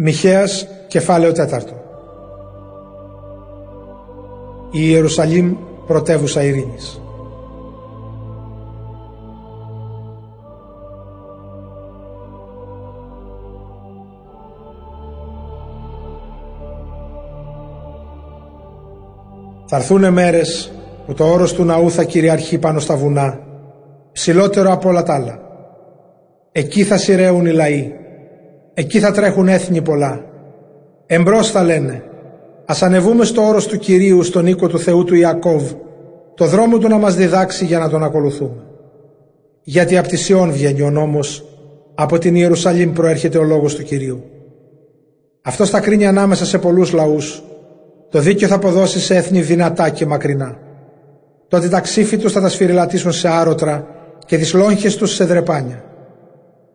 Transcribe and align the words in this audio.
Μιχαίας 0.00 0.68
κεφάλαιο 0.86 1.32
τέταρτο. 1.32 1.72
Η 4.70 4.78
Ιερουσαλήμ 4.80 5.56
πρωτεύουσα 5.86 6.42
ειρήνης. 6.42 7.00
Θα 19.66 19.76
έρθουν 19.76 20.12
μέρες 20.12 20.72
που 21.06 21.14
το 21.14 21.24
όρος 21.24 21.52
του 21.52 21.64
ναού 21.64 21.90
θα 21.90 22.04
κυριαρχεί 22.04 22.58
πάνω 22.58 22.78
στα 22.78 22.96
βουνά 22.96 23.40
ψηλότερο 24.12 24.72
από 24.72 24.88
όλα 24.88 25.02
τα 25.02 25.14
άλλα. 25.14 25.40
Εκεί 26.52 26.84
θα 26.84 26.96
σειραίουν 26.96 27.46
οι 27.46 27.52
λαοί 27.52 27.92
Εκεί 28.78 29.00
θα 29.00 29.10
τρέχουν 29.10 29.48
έθνη 29.48 29.82
πολλά. 29.82 30.24
Εμπρός 31.06 31.50
θα 31.50 31.62
λένε 31.62 32.02
Ας 32.64 32.82
ανεβούμε 32.82 33.24
στο 33.24 33.46
όρος 33.46 33.66
του 33.66 33.78
Κυρίου 33.78 34.22
στον 34.22 34.46
οίκο 34.46 34.68
του 34.68 34.78
Θεού 34.78 35.04
του 35.04 35.14
Ιακώβ 35.14 35.72
το 36.34 36.46
δρόμο 36.46 36.78
του 36.78 36.88
να 36.88 36.98
μας 36.98 37.14
διδάξει 37.14 37.64
για 37.64 37.78
να 37.78 37.88
τον 37.88 38.04
ακολουθούμε. 38.04 38.66
Γιατί 39.62 39.96
από 39.98 40.08
τη 40.08 40.16
Σιών 40.16 40.52
βγαίνει 40.52 40.82
ο 40.82 40.90
νόμος 40.90 41.44
από 41.94 42.18
την 42.18 42.34
Ιερουσαλήμ 42.34 42.92
προέρχεται 42.92 43.38
ο 43.38 43.42
λόγος 43.42 43.74
του 43.74 43.82
Κυρίου. 43.82 44.24
Αυτό 45.42 45.66
θα 45.66 45.80
κρίνει 45.80 46.06
ανάμεσα 46.06 46.44
σε 46.44 46.58
πολλούς 46.58 46.92
λαούς 46.92 47.42
το 48.10 48.18
δίκαιο 48.18 48.48
θα 48.48 48.54
αποδώσει 48.54 49.00
σε 49.00 49.16
έθνη 49.16 49.40
δυνατά 49.40 49.88
και 49.88 50.06
μακρινά. 50.06 50.58
Τότε 51.48 51.68
τα 51.68 51.80
ξύφη 51.80 52.16
τους 52.16 52.32
θα 52.32 52.40
τα 52.40 52.48
σφυριλατήσουν 52.48 53.12
σε 53.12 53.28
άρωτρα 53.28 53.86
και 54.26 54.38
τις 54.38 54.54
λόγχες 54.54 54.96
τους 54.96 55.14
σε 55.14 55.24
δρεπάνια. 55.24 55.87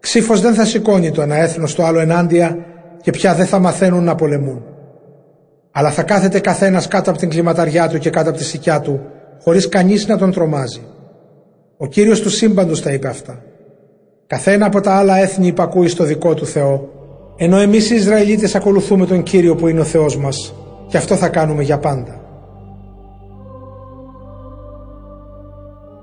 Ξύφος 0.03 0.41
δεν 0.41 0.53
θα 0.53 0.65
σηκώνει 0.65 1.11
το 1.11 1.21
ένα 1.21 1.35
έθνος 1.35 1.71
στο 1.71 1.83
άλλο 1.83 1.99
ενάντια 1.99 2.57
και 3.01 3.11
πια 3.11 3.35
δεν 3.35 3.45
θα 3.45 3.59
μαθαίνουν 3.59 4.03
να 4.03 4.15
πολεμούν. 4.15 4.63
Αλλά 5.71 5.91
θα 5.91 6.03
κάθεται 6.03 6.39
καθένας 6.39 6.87
κάτω 6.87 7.09
από 7.09 7.19
την 7.19 7.29
κλιματαριά 7.29 7.87
του 7.87 7.97
και 7.97 8.09
κάτω 8.09 8.29
από 8.29 8.37
τη 8.37 8.43
σικιά 8.43 8.81
του, 8.81 9.01
χωρίς 9.43 9.69
κανείς 9.69 10.07
να 10.07 10.17
τον 10.17 10.31
τρομάζει. 10.31 10.81
Ο 11.77 11.87
Κύριος 11.87 12.21
του 12.21 12.29
σύμπαντος 12.29 12.81
τα 12.81 12.91
είπε 12.91 13.07
αυτά. 13.07 13.41
Καθένα 14.27 14.65
από 14.65 14.81
τα 14.81 14.95
άλλα 14.95 15.17
έθνη 15.17 15.47
υπακούει 15.47 15.87
στο 15.87 16.03
δικό 16.03 16.33
του 16.33 16.45
Θεό, 16.45 16.89
ενώ 17.37 17.57
εμείς 17.57 17.89
οι 17.89 17.95
Ισραηλίτες 17.95 18.55
ακολουθούμε 18.55 19.05
τον 19.05 19.23
Κύριο 19.23 19.55
που 19.55 19.67
είναι 19.67 19.79
ο 19.79 19.83
Θεός 19.83 20.17
μας 20.17 20.53
και 20.87 20.97
αυτό 20.97 21.15
θα 21.15 21.29
κάνουμε 21.29 21.63
για 21.63 21.77
πάντα. 21.77 22.21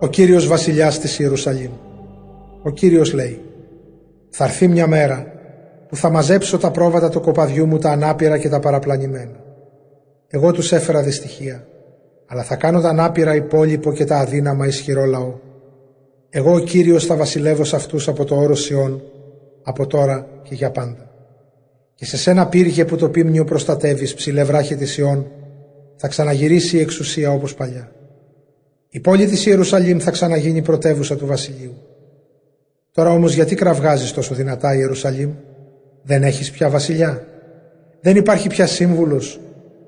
Ο 0.00 0.06
Κύριος 0.06 0.46
Βασιλιάς 0.46 0.98
της 0.98 1.18
Ιερουσαλήμ. 1.18 1.70
Ο 2.62 2.70
Κύριος 2.70 3.12
λέει 3.12 3.44
θα 4.30 4.44
έρθει 4.44 4.68
μια 4.68 4.86
μέρα 4.86 5.32
που 5.88 5.96
θα 5.96 6.10
μαζέψω 6.10 6.58
τα 6.58 6.70
πρόβατα 6.70 7.08
του 7.08 7.20
κοπαδιού 7.20 7.66
μου 7.66 7.78
τα 7.78 7.90
ανάπηρα 7.90 8.38
και 8.38 8.48
τα 8.48 8.60
παραπλανημένα. 8.60 9.44
Εγώ 10.28 10.52
τους 10.52 10.72
έφερα 10.72 11.02
δυστυχία, 11.02 11.66
αλλά 12.26 12.42
θα 12.42 12.56
κάνω 12.56 12.80
τα 12.80 12.88
ανάπηρα 12.88 13.34
υπόλοιπο 13.34 13.92
και 13.92 14.04
τα 14.04 14.16
αδύναμα 14.16 14.66
ισχυρό 14.66 15.04
λαό. 15.04 15.34
Εγώ 16.30 16.54
ο 16.54 16.58
Κύριος 16.58 17.06
θα 17.06 17.16
βασιλεύω 17.16 17.64
σε 17.64 17.76
αυτούς 17.76 18.08
από 18.08 18.24
το 18.24 18.36
όρος 18.36 18.62
Σιών, 18.62 19.02
από 19.62 19.86
τώρα 19.86 20.26
και 20.42 20.54
για 20.54 20.70
πάντα. 20.70 21.10
Και 21.94 22.04
σε 22.04 22.16
σένα 22.16 22.46
πύργε 22.46 22.84
που 22.84 22.96
το 22.96 23.08
πίμνιο 23.08 23.44
προστατεύεις 23.44 24.14
ψηλέ 24.14 24.44
βράχε 24.44 24.74
της 24.74 24.90
Σιών, 24.90 25.26
θα 25.96 26.08
ξαναγυρίσει 26.08 26.76
η 26.76 26.80
εξουσία 26.80 27.30
όπως 27.30 27.54
παλιά. 27.54 27.92
Η 28.88 29.00
πόλη 29.00 29.26
της 29.26 29.46
Ιερουσαλήμ 29.46 29.98
θα 29.98 30.10
ξαναγίνει 30.10 30.62
πρωτεύουσα 30.62 31.16
του 31.16 31.26
βασιλείου. 31.26 31.74
Τώρα 32.92 33.10
όμως 33.10 33.34
γιατί 33.34 33.54
κραυγάζεις 33.54 34.12
τόσο 34.12 34.34
δυνατά 34.34 34.74
Ιερουσαλήμ, 34.74 35.30
δεν 36.02 36.22
έχεις 36.22 36.50
πια 36.50 36.68
βασιλιά, 36.68 37.24
δεν 38.00 38.16
υπάρχει 38.16 38.48
πια 38.48 38.66
σύμβουλος, 38.66 39.40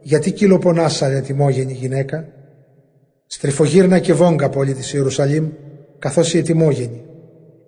γιατί 0.02 0.30
κυλοπονάς 0.30 0.94
σαν 0.96 1.12
ετοιμόγενη 1.16 1.72
γυναίκα; 1.72 2.28
Στριφογύρνα 3.26 3.98
και 3.98 4.12
βόγκα 4.12 4.48
πόλη 4.48 4.74
της 4.74 4.92
Ιερουσαλήμ, 4.92 5.48
καθώς 5.98 6.34
η 6.34 6.38
ετοιμόγενη, 6.38 7.04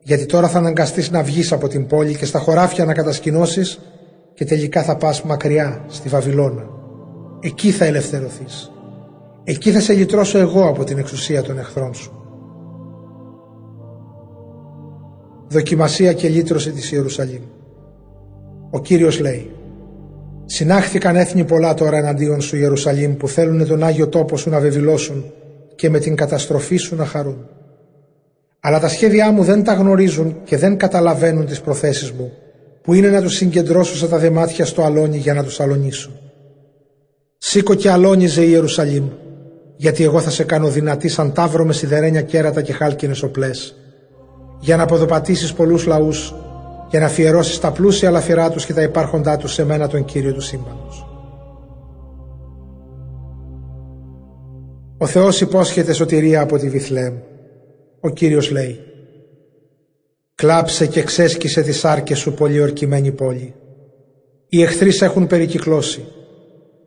γιατί 0.02 0.26
τώρα 0.26 0.48
θα 0.48 0.58
αναγκαστείς 0.58 1.10
να 1.10 1.22
βγεις 1.22 1.52
από 1.52 1.68
την 1.68 1.86
πόλη 1.86 2.16
και 2.16 2.24
στα 2.24 2.38
χωράφια 2.38 2.84
να 2.84 2.94
κατασκηνώσεις 2.94 3.78
και 4.34 4.44
τελικά 4.44 4.82
θα 4.82 4.96
πας 4.96 5.22
μακριά 5.22 5.84
στη 5.88 6.08
Βαβυλώνα. 6.08 6.66
Εκεί 7.40 7.70
θα 7.70 7.84
ελευθερωθείς. 7.84 8.70
Εκεί 9.44 9.70
θα 9.70 9.80
σε 9.80 9.92
λυτρώσω 9.92 10.38
εγώ 10.38 10.68
από 10.68 10.84
την 10.84 10.98
εξουσία 10.98 11.42
των 11.42 11.58
εχθρών 11.58 11.94
σου. 11.94 12.23
Δοκιμασία 15.54 16.12
και 16.12 16.28
λύτρωση 16.28 16.70
της 16.70 16.92
Ιερουσαλήμ. 16.92 17.42
Ο 18.70 18.80
Κύριος 18.80 19.20
λέει 19.20 19.50
«Συνάχθηκαν 20.46 21.16
έθνη 21.16 21.44
πολλά 21.44 21.74
τώρα 21.74 21.96
εναντίον 21.96 22.40
σου 22.40 22.56
Ιερουσαλήμ 22.56 23.16
που 23.16 23.28
θέλουν 23.28 23.66
τον 23.66 23.82
Άγιο 23.82 24.08
τόπο 24.08 24.36
σου 24.36 24.50
να 24.50 24.60
βεβηλώσουν 24.60 25.24
και 25.74 25.90
με 25.90 25.98
την 25.98 26.16
καταστροφή 26.16 26.76
σου 26.76 26.96
να 26.96 27.04
χαρούν. 27.04 27.48
Αλλά 28.60 28.80
τα 28.80 28.88
σχέδιά 28.88 29.30
μου 29.30 29.42
δεν 29.42 29.64
τα 29.64 29.72
γνωρίζουν 29.72 30.36
και 30.44 30.56
δεν 30.56 30.76
καταλαβαίνουν 30.76 31.46
τις 31.46 31.60
προθέσεις 31.60 32.10
μου 32.10 32.32
που 32.82 32.94
είναι 32.94 33.08
να 33.08 33.22
τους 33.22 33.34
συγκεντρώσω 33.34 33.96
σαν 33.96 34.08
τα 34.08 34.18
δεμάτια 34.18 34.64
στο 34.64 34.82
αλόνι 34.82 35.16
για 35.16 35.34
να 35.34 35.44
τους 35.44 35.60
αλωνίσω. 35.60 36.10
Σήκω 37.38 37.74
και 37.74 37.90
αλόνιζε 37.90 38.42
η 38.42 38.48
Ιερουσαλήμ 38.50 39.08
γιατί 39.76 40.04
εγώ 40.04 40.20
θα 40.20 40.30
σε 40.30 40.44
κάνω 40.44 40.68
δυνατή 40.68 41.08
σαν 41.08 41.32
τάβρο 41.32 41.64
με 41.64 41.72
σιδερένια 41.72 42.22
κέρατα 42.22 42.62
και 42.62 42.72
χάλκινες 42.72 43.22
οπλές 43.22 43.74
για 44.60 44.76
να 44.76 44.82
αποδοπατήσεις 44.82 45.52
πολλούς 45.52 45.86
λαούς 45.86 46.34
και 46.88 46.98
να 46.98 47.06
αφιερώσεις 47.06 47.60
τα 47.60 47.72
πλούσια 47.72 48.10
λαφυρά 48.10 48.50
τους 48.50 48.66
και 48.66 48.72
τα 48.72 48.82
υπάρχοντά 48.82 49.36
τους 49.36 49.52
σε 49.52 49.64
μένα 49.64 49.88
τον 49.88 50.04
Κύριο 50.04 50.32
του 50.32 50.40
σύμπαντος. 50.40 51.06
Ο 54.98 55.06
Θεός 55.06 55.40
υπόσχεται 55.40 55.92
σωτηρία 55.92 56.40
από 56.40 56.58
τη 56.58 56.68
Βιθλέμ. 56.68 57.14
Ο 58.00 58.10
Κύριος 58.10 58.50
λέει 58.50 58.80
«Κλάψε 60.34 60.86
και 60.86 61.02
ξέσκησε 61.02 61.62
τις 61.62 61.84
άρκες 61.84 62.18
σου 62.18 62.34
πολιορκημένη 62.34 63.12
πόλη. 63.12 63.54
Οι 64.48 64.62
εχθροί 64.62 64.90
έχουν 65.00 65.26
περικυκλώσει. 65.26 66.04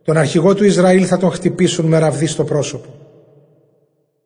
Τον 0.03 0.17
αρχηγό 0.17 0.55
του 0.55 0.63
Ισραήλ 0.63 1.05
θα 1.07 1.17
τον 1.17 1.31
χτυπήσουν 1.31 1.85
με 1.85 1.97
ραβδί 1.97 2.25
στο 2.25 2.44
πρόσωπο. 2.44 2.97